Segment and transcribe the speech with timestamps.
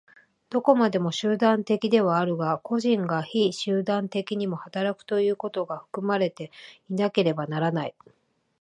[0.49, 6.49] どこまでも集団的ではあるが、個人が非集団的にも働くということが含まれて
[6.89, 7.93] いなければならない。